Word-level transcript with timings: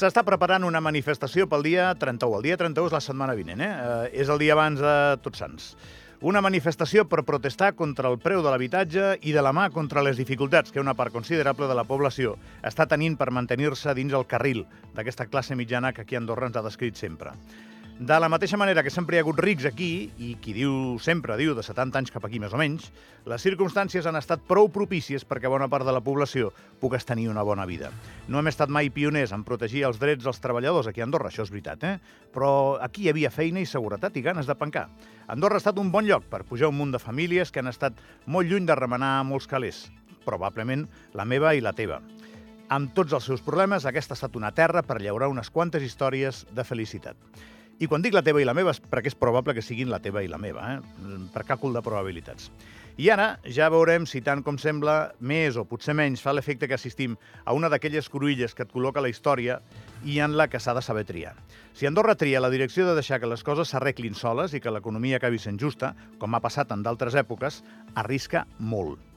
S'està 0.00 0.22
preparant 0.24 0.64
una 0.64 0.80
manifestació 0.80 1.44
pel 1.44 1.60
dia 1.66 1.90
31. 2.00 2.38
El 2.38 2.44
dia 2.46 2.56
31 2.56 2.88
és 2.88 2.94
la 2.94 3.02
setmana 3.04 3.34
vinent, 3.36 3.60
eh? 3.60 3.68
eh 3.68 4.22
és 4.22 4.30
el 4.32 4.38
dia 4.40 4.54
abans 4.54 4.80
de 4.80 4.92
Tots 5.20 5.42
Sants. 5.42 5.66
Una 6.24 6.40
manifestació 6.40 7.04
per 7.04 7.20
protestar 7.28 7.74
contra 7.76 8.08
el 8.08 8.16
preu 8.22 8.40
de 8.40 8.48
l'habitatge 8.48 9.18
i 9.28 9.34
de 9.36 9.42
la 9.44 9.52
mà 9.52 9.66
contra 9.74 10.00
les 10.00 10.16
dificultats 10.16 10.72
que 10.72 10.80
una 10.80 10.94
part 10.96 11.12
considerable 11.12 11.68
de 11.68 11.76
la 11.76 11.84
població 11.84 12.38
està 12.64 12.86
tenint 12.88 13.18
per 13.20 13.28
mantenir-se 13.28 13.92
dins 13.98 14.16
el 14.16 14.24
carril 14.24 14.64
d'aquesta 14.96 15.28
classe 15.28 15.56
mitjana 15.56 15.92
que 15.92 16.06
aquí 16.06 16.16
a 16.16 16.22
Andorra 16.24 16.48
ens 16.48 16.56
ha 16.56 16.64
descrit 16.64 16.96
sempre. 16.96 17.36
De 18.00 18.16
la 18.16 18.30
mateixa 18.32 18.56
manera 18.56 18.80
que 18.80 18.88
sempre 18.88 19.12
hi 19.12 19.18
ha 19.20 19.22
hagut 19.26 19.36
rics 19.44 19.66
aquí, 19.68 20.08
i 20.16 20.30
qui 20.40 20.54
diu 20.56 20.96
sempre 21.04 21.34
diu 21.36 21.52
de 21.52 21.60
70 21.60 21.98
anys 22.00 22.12
cap 22.14 22.24
aquí 22.24 22.38
més 22.40 22.54
o 22.56 22.56
menys, 22.56 22.86
les 23.28 23.42
circumstàncies 23.44 24.06
han 24.08 24.16
estat 24.16 24.46
prou 24.48 24.70
propícies 24.72 25.26
perquè 25.28 25.50
bona 25.52 25.68
part 25.68 25.84
de 25.84 25.92
la 25.92 26.00
població 26.00 26.48
pugues 26.80 27.04
tenir 27.04 27.26
una 27.28 27.44
bona 27.44 27.66
vida. 27.68 27.90
No 28.24 28.40
hem 28.40 28.48
estat 28.48 28.72
mai 28.72 28.88
pioners 28.88 29.34
en 29.36 29.44
protegir 29.44 29.84
els 29.84 30.00
drets 30.00 30.24
dels 30.24 30.40
treballadors 30.40 30.88
aquí 30.88 31.04
a 31.04 31.08
Andorra, 31.10 31.28
això 31.28 31.44
és 31.44 31.52
veritat, 31.52 31.84
eh? 31.84 32.24
però 32.32 32.80
aquí 32.80 33.04
hi 33.04 33.12
havia 33.12 33.28
feina 33.28 33.60
i 33.60 33.68
seguretat 33.68 34.16
i 34.16 34.24
ganes 34.24 34.48
de 34.48 34.56
pencar. 34.56 34.86
Andorra 35.28 35.60
ha 35.60 35.64
estat 35.66 35.84
un 35.84 35.92
bon 35.92 36.08
lloc 36.08 36.24
per 36.32 36.46
pujar 36.48 36.72
un 36.72 36.80
munt 36.80 36.96
de 36.96 37.04
famílies 37.04 37.52
que 37.52 37.60
han 37.60 37.68
estat 37.68 38.00
molt 38.24 38.48
lluny 38.48 38.64
de 38.64 38.80
remenar 38.80 39.12
molts 39.28 39.44
calés, 39.44 39.90
probablement 40.24 40.88
la 41.12 41.28
meva 41.28 41.52
i 41.52 41.60
la 41.60 41.76
teva. 41.76 42.00
Amb 42.72 42.96
tots 42.96 43.12
els 43.12 43.28
seus 43.28 43.44
problemes, 43.44 43.84
aquesta 43.84 44.16
ha 44.16 44.22
estat 44.22 44.40
una 44.40 44.56
terra 44.56 44.80
per 44.80 45.02
llaurar 45.04 45.28
unes 45.28 45.52
quantes 45.52 45.84
històries 45.84 46.46
de 46.48 46.64
felicitat. 46.64 47.58
I 47.80 47.88
quan 47.88 48.02
dic 48.04 48.12
la 48.12 48.20
teva 48.20 48.42
i 48.42 48.44
la 48.44 48.52
meva 48.52 48.74
és 48.74 48.80
perquè 48.80 49.08
és 49.08 49.16
probable 49.16 49.54
que 49.56 49.64
siguin 49.64 49.88
la 49.88 50.02
teva 50.04 50.20
i 50.20 50.28
la 50.28 50.38
meva, 50.38 50.66
eh? 50.74 51.16
per 51.32 51.46
càlcul 51.48 51.72
de 51.72 51.80
probabilitats. 51.80 52.50
I 53.00 53.08
ara 53.08 53.28
ja 53.48 53.70
veurem 53.72 54.04
si 54.04 54.20
tant 54.20 54.42
com 54.44 54.58
sembla, 54.60 55.14
més 55.24 55.56
o 55.56 55.64
potser 55.64 55.94
menys, 55.96 56.20
fa 56.20 56.34
l'efecte 56.36 56.68
que 56.68 56.76
assistim 56.76 57.16
a 57.48 57.56
una 57.56 57.70
d'aquelles 57.72 58.12
cruïlles 58.12 58.52
que 58.52 58.66
et 58.66 58.74
col·loca 58.74 59.00
la 59.00 59.08
història 59.08 59.62
i 60.04 60.18
en 60.20 60.36
la 60.36 60.50
que 60.52 60.60
s'ha 60.60 60.76
de 60.76 60.84
saber 60.84 61.06
triar. 61.08 61.32
Si 61.72 61.88
Andorra 61.88 62.18
tria 62.20 62.44
la 62.44 62.52
direcció 62.52 62.84
de 62.84 62.98
deixar 62.98 63.22
que 63.22 63.30
les 63.30 63.44
coses 63.46 63.72
s'arreglin 63.72 64.12
soles 64.12 64.52
i 64.52 64.60
que 64.60 64.74
l'economia 64.74 65.16
acabi 65.16 65.40
sent 65.40 65.56
justa, 65.56 65.94
com 66.20 66.36
ha 66.36 66.44
passat 66.44 66.76
en 66.76 66.84
d'altres 66.84 67.16
èpoques, 67.16 67.62
arrisca 67.94 68.44
molt. 68.58 69.09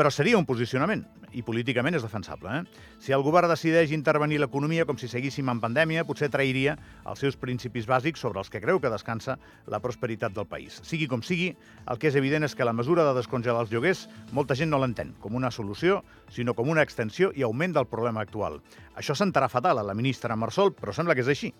Però 0.00 0.08
seria 0.08 0.38
un 0.38 0.46
posicionament, 0.48 1.02
i 1.36 1.42
políticament 1.44 1.92
és 1.92 2.00
defensable. 2.00 2.48
Eh? 2.56 2.86
Si 3.04 3.12
el 3.12 3.20
govern 3.20 3.50
decideix 3.52 3.90
intervenir 3.92 4.38
l'economia 4.40 4.86
com 4.88 4.96
si 4.96 5.10
seguíssim 5.12 5.50
en 5.52 5.58
pandèmia, 5.60 6.06
potser 6.08 6.30
trairia 6.32 6.78
els 7.04 7.20
seus 7.20 7.36
principis 7.36 7.84
bàsics 7.84 8.22
sobre 8.24 8.40
els 8.40 8.48
que 8.48 8.62
creu 8.62 8.80
que 8.80 8.88
descansa 8.88 9.34
la 9.68 9.82
prosperitat 9.84 10.32
del 10.32 10.48
país. 10.48 10.78
Sigui 10.88 11.04
com 11.10 11.20
sigui, 11.20 11.50
el 11.84 12.00
que 12.00 12.08
és 12.08 12.16
evident 12.16 12.48
és 12.48 12.56
que 12.56 12.64
la 12.64 12.72
mesura 12.72 13.04
de 13.04 13.12
descongelar 13.18 13.66
els 13.66 13.74
lloguers 13.74 14.06
molta 14.32 14.56
gent 14.56 14.72
no 14.72 14.80
l'entén 14.80 15.12
com 15.20 15.36
una 15.36 15.52
solució, 15.52 15.98
sinó 16.32 16.54
com 16.56 16.72
una 16.72 16.86
extensió 16.86 17.28
i 17.36 17.44
augment 17.44 17.76
del 17.76 17.90
problema 17.92 18.24
actual. 18.24 18.56
Això 18.96 19.12
sentarà 19.12 19.50
fatal 19.52 19.82
a 19.82 19.84
la 19.84 19.98
ministra 19.98 20.32
Marsol, 20.32 20.72
però 20.80 20.96
sembla 20.96 21.12
que 21.12 21.26
és 21.26 21.28
així. 21.28 21.52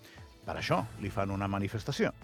Per 0.49 0.57
això 0.57 0.81
li 1.05 1.13
fan 1.13 1.37
una 1.37 1.51
manifestació. 1.51 2.15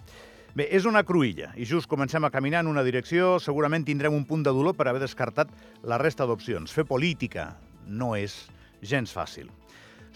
Bé, 0.57 0.65
és 0.73 0.87
una 0.89 1.03
cruïlla 1.05 1.51
i 1.53 1.67
just 1.69 1.85
comencem 1.85 2.23
a 2.25 2.31
caminar 2.33 2.63
en 2.63 2.69
una 2.71 2.81
direcció, 2.81 3.35
segurament 3.37 3.83
tindrem 3.85 4.15
un 4.15 4.23
punt 4.25 4.41
de 4.41 4.49
dolor 4.49 4.73
per 4.73 4.87
haver 4.89 5.03
descartat 5.03 5.51
la 5.85 5.99
resta 6.01 6.25
d'opcions. 6.25 6.71
Fer 6.73 6.87
política 6.89 7.51
no 7.85 8.15
és 8.17 8.33
gens 8.81 9.13
fàcil. 9.13 9.51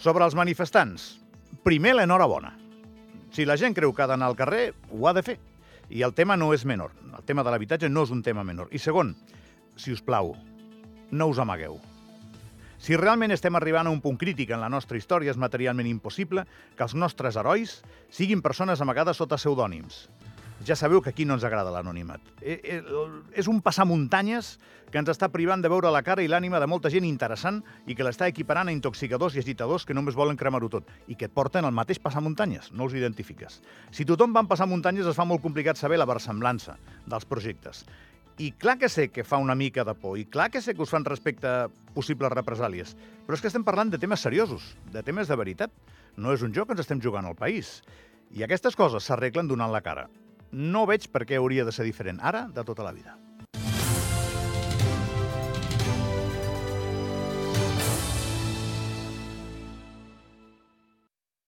Sobre 0.02 0.26
els 0.26 0.34
manifestants, 0.34 1.04
primer 1.62 1.92
l'enhorabona. 1.94 2.50
Si 3.30 3.46
la 3.46 3.54
gent 3.60 3.76
creu 3.76 3.94
que 3.94 4.02
ha 4.02 4.08
d'anar 4.10 4.32
al 4.32 4.38
carrer, 4.40 4.72
ho 4.90 5.06
ha 5.06 5.12
de 5.14 5.22
fer. 5.22 5.36
I 5.94 6.02
el 6.02 6.16
tema 6.18 6.34
no 6.34 6.50
és 6.56 6.66
menor. 6.66 6.90
El 7.12 7.22
tema 7.22 7.46
de 7.46 7.54
l'habitatge 7.54 7.92
no 7.92 8.02
és 8.02 8.10
un 8.10 8.24
tema 8.26 8.42
menor. 8.42 8.66
I 8.74 8.82
segon, 8.82 9.14
si 9.78 9.94
us 9.94 10.02
plau, 10.02 10.34
no 11.12 11.30
us 11.30 11.38
amagueu. 11.38 11.78
Si 12.82 12.98
realment 12.98 13.30
estem 13.30 13.54
arribant 13.54 13.86
a 13.86 13.94
un 13.94 14.02
punt 14.02 14.18
crític 14.18 14.50
en 14.50 14.58
la 14.58 14.72
nostra 14.72 14.98
història, 14.98 15.30
és 15.30 15.38
materialment 15.38 15.86
impossible 15.86 16.42
que 16.74 16.82
els 16.82 16.98
nostres 16.98 17.38
herois 17.38 17.78
siguin 18.10 18.42
persones 18.42 18.82
amagades 18.82 19.22
sota 19.22 19.38
pseudònims. 19.38 20.08
Ja 20.66 20.76
sabeu 20.76 21.02
que 21.02 21.10
aquí 21.10 21.24
no 21.24 21.34
ens 21.34 21.42
agrada 21.44 21.72
l'anonimat. 21.74 22.20
Eh, 22.40 22.60
eh, 22.62 22.82
és 23.34 23.48
un 23.50 23.58
passar 23.64 23.86
muntanyes 23.88 24.58
que 24.92 25.00
ens 25.00 25.08
està 25.10 25.26
privant 25.32 25.62
de 25.64 25.70
veure 25.72 25.90
la 25.90 26.04
cara 26.06 26.22
i 26.22 26.28
l'ànima 26.28 26.60
de 26.62 26.68
molta 26.70 26.90
gent 26.92 27.06
interessant 27.08 27.62
i 27.88 27.96
que 27.98 28.04
l'està 28.06 28.28
equiparant 28.30 28.68
a 28.68 28.74
intoxicadors 28.74 29.34
i 29.34 29.42
agitadors 29.42 29.86
que 29.88 29.96
només 29.96 30.14
volen 30.14 30.38
cremar-ho 30.38 30.68
tot 30.70 30.92
i 31.08 31.16
que 31.18 31.26
et 31.26 31.34
porten 31.34 31.66
el 31.66 31.74
mateix 31.74 31.98
passar 31.98 32.22
muntanyes, 32.22 32.70
no 32.70 32.86
els 32.86 32.94
identifiques. 32.94 33.58
Si 33.90 34.06
tothom 34.06 34.36
va 34.36 34.44
passar 34.46 34.68
muntanyes 34.70 35.08
es 35.08 35.18
fa 35.18 35.26
molt 35.26 35.42
complicat 35.42 35.80
saber 35.80 35.98
la 35.98 36.06
versemblança 36.06 36.76
dels 37.06 37.26
projectes. 37.26 37.82
I 38.38 38.52
clar 38.52 38.78
que 38.78 38.88
sé 38.88 39.08
que 39.10 39.24
fa 39.24 39.42
una 39.42 39.56
mica 39.58 39.82
de 39.84 39.94
por, 39.98 40.14
i 40.18 40.28
clar 40.30 40.50
que 40.52 40.62
sé 40.62 40.76
que 40.76 40.82
us 40.86 40.94
fan 40.94 41.04
respecte 41.08 41.48
a 41.48 41.68
possibles 41.96 42.32
represàlies, 42.32 42.94
però 43.26 43.34
és 43.34 43.42
que 43.42 43.50
estem 43.50 43.64
parlant 43.66 43.90
de 43.90 44.00
temes 44.00 44.22
seriosos, 44.22 44.76
de 44.92 45.02
temes 45.02 45.28
de 45.28 45.36
veritat. 45.36 45.74
No 46.16 46.32
és 46.32 46.42
un 46.44 46.54
joc 46.54 46.70
que 46.70 46.76
ens 46.76 46.86
estem 46.86 47.00
jugant 47.00 47.26
al 47.26 47.36
país. 47.36 47.80
I 48.32 48.44
aquestes 48.44 48.76
coses 48.76 49.04
s'arreglen 49.04 49.48
donant 49.48 49.72
la 49.72 49.84
cara 49.84 50.08
no 50.52 50.86
veig 50.86 51.08
per 51.10 51.24
què 51.26 51.40
hauria 51.40 51.64
de 51.64 51.72
ser 51.72 51.84
diferent 51.88 52.20
ara 52.20 52.46
de 52.52 52.64
tota 52.64 52.84
la 52.84 52.92
vida. 52.92 53.16